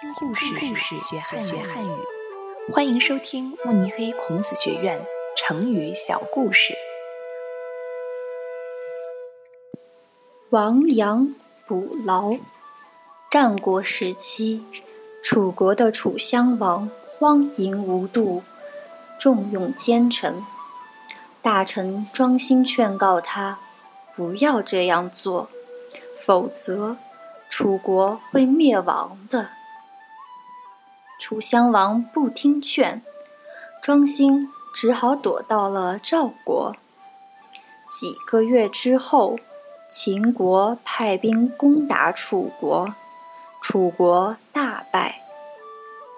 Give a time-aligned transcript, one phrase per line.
[0.00, 4.98] 听故事学汉语，欢迎收听慕尼黑孔子学院
[5.36, 6.72] 成语小故事。
[10.48, 11.34] 亡羊
[11.66, 12.32] 补牢。
[13.30, 14.64] 战国时期，
[15.22, 18.42] 楚国的楚襄王荒淫无度，
[19.18, 20.42] 重用奸臣。
[21.42, 23.58] 大臣庄辛劝告他
[24.16, 25.50] 不要这样做，
[26.18, 26.96] 否则
[27.50, 29.50] 楚国会灭亡的。
[31.30, 33.04] 楚襄王不听劝，
[33.80, 36.74] 庄辛只好躲到了赵国。
[37.88, 39.38] 几个月之后，
[39.88, 42.96] 秦国派兵攻打楚国，
[43.62, 45.22] 楚国大败。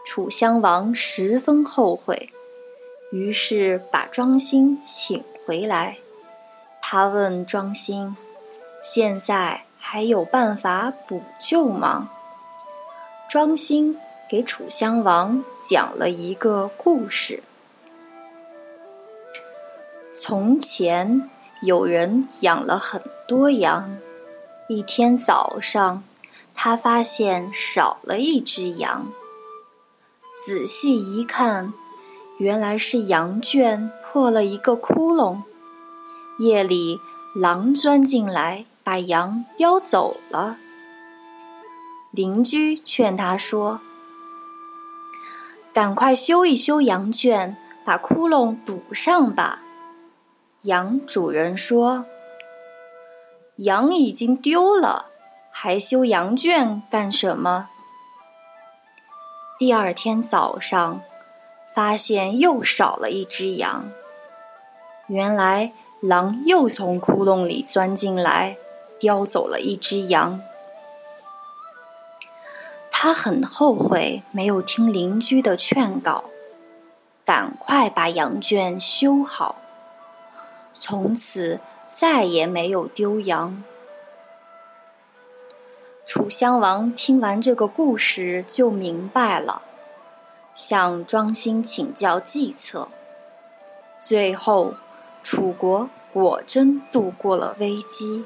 [0.06, 2.33] 楚襄王十分后悔，
[3.11, 5.98] 于是把庄辛请回来。
[6.81, 8.17] 他问庄辛
[8.83, 12.11] ：“现在还有办法补救吗？”
[13.29, 14.01] 庄辛。
[14.33, 17.43] 给楚襄王讲了一个故事。
[20.11, 21.29] 从前
[21.61, 23.98] 有人养了很多羊，
[24.71, 26.03] 一天早上，
[26.55, 29.12] 他发现少了一只羊。
[30.34, 31.75] 仔细一看，
[32.39, 35.43] 原来是羊圈破了一个窟窿，
[36.39, 36.99] 夜里
[37.34, 40.56] 狼钻进来把羊叼走了。
[42.12, 43.83] 邻居劝他说。
[45.75, 49.61] 赶快修一修羊圈，把窟窿堵上吧。
[50.62, 52.05] 羊主人说
[53.56, 55.06] ：“羊已经丢了，
[55.50, 57.70] 还修羊圈干什么？”
[59.59, 61.00] 第二天早上，
[61.75, 63.91] 发现又少了一只羊。
[65.06, 68.59] 原来狼又从窟窿里钻进来，
[69.00, 70.43] 叼走了一只羊。
[73.05, 76.27] 他很后悔没有听邻居的劝告，
[77.25, 79.56] 赶快把羊圈修好。
[80.72, 83.65] 从此再也没有丢羊。
[86.06, 89.62] 楚襄王听完这个故事就明白了，
[90.54, 92.87] 向庄辛请教计策。
[93.98, 94.75] 最后，
[95.25, 98.25] 楚国果真度过了危机。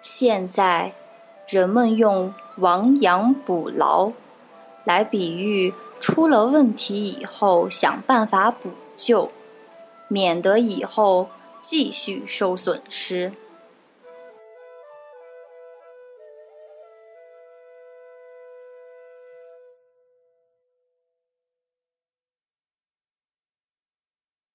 [0.00, 0.92] 现在。
[1.50, 4.12] 人们用“亡羊补牢”
[4.84, 9.30] 来比喻出了问题以后想办法补救，
[10.08, 11.28] 免得以后
[11.60, 13.32] 继续受损失。